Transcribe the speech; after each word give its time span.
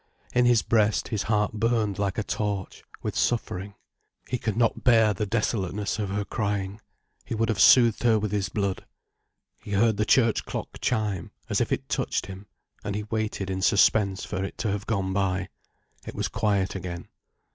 In 0.33 0.45
his 0.45 0.63
breast 0.63 1.09
his 1.09 1.21
heart 1.21 1.53
burned 1.53 1.99
like 1.99 2.17
a 2.17 2.23
torch, 2.23 2.83
with 3.03 3.15
suffering. 3.15 3.75
He 4.27 4.39
could 4.39 4.57
not 4.57 4.83
bear 4.83 5.13
the 5.13 5.27
desolateness 5.27 5.99
of 5.99 6.09
her 6.09 6.25
crying. 6.25 6.81
He 7.23 7.35
would 7.35 7.49
have 7.49 7.59
soothed 7.61 8.01
her 8.01 8.17
with 8.17 8.31
his 8.31 8.49
blood. 8.49 8.83
He 9.59 9.73
heard 9.73 9.97
the 9.97 10.03
church 10.05 10.43
clock 10.43 10.79
chime, 10.81 11.29
as 11.49 11.61
if 11.61 11.71
it 11.71 11.87
touched 11.87 12.25
him, 12.25 12.47
and 12.83 12.95
he 12.95 13.03
waited 13.03 13.51
in 13.51 13.61
suspense 13.61 14.25
for 14.25 14.43
it 14.43 14.57
to 14.57 14.71
have 14.71 14.87
gone 14.87 15.13
by. 15.13 15.49
It 16.07 16.15
was 16.15 16.27
quiet 16.29 16.73
again. 16.73 17.07